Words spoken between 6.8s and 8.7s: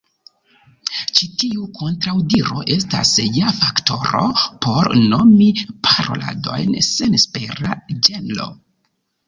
senespera ĝenro.